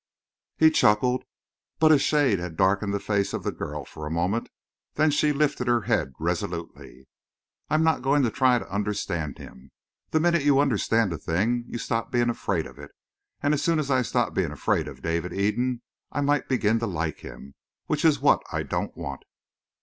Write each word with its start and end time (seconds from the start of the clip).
He 0.57 0.71
chuckled, 0.71 1.25
but 1.77 1.91
a 1.91 1.99
shade 1.99 2.39
had 2.39 2.57
darkened 2.57 2.91
the 2.91 2.99
face 2.99 3.33
of 3.33 3.43
the 3.43 3.51
girl 3.51 3.85
for 3.85 4.07
a 4.07 4.09
moment. 4.09 4.49
Then 4.95 5.11
she 5.11 5.31
lifted 5.31 5.67
her 5.67 5.81
head 5.81 6.13
resolutely. 6.17 7.05
"I'm 7.69 7.83
not 7.83 8.01
going 8.01 8.23
to 8.23 8.31
try 8.31 8.57
to 8.57 8.67
understand 8.67 9.37
him. 9.37 9.69
The 10.09 10.19
minute 10.19 10.43
you 10.43 10.59
understand 10.59 11.13
a 11.13 11.19
thing 11.19 11.65
you 11.67 11.77
stop 11.77 12.11
being 12.11 12.31
afraid 12.31 12.65
of 12.65 12.79
it; 12.79 12.89
and 13.43 13.53
as 13.53 13.61
soon 13.61 13.77
as 13.77 13.91
I 13.91 14.01
stop 14.01 14.33
being 14.33 14.51
afraid 14.51 14.87
of 14.87 15.03
David 15.03 15.33
Eden 15.33 15.83
I 16.11 16.21
might 16.21 16.49
begin 16.49 16.79
to 16.79 16.87
like 16.87 17.19
him 17.19 17.53
which 17.85 18.03
is 18.03 18.19
what 18.19 18.41
I 18.51 18.63
don't 18.63 18.97
want." 18.97 19.21